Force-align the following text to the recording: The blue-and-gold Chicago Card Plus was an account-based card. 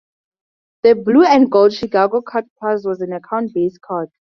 The 0.81 0.95
blue-and-gold 0.95 1.73
Chicago 1.73 2.21
Card 2.23 2.45
Plus 2.57 2.87
was 2.87 3.01
an 3.01 3.13
account-based 3.13 3.81
card. 3.81 4.09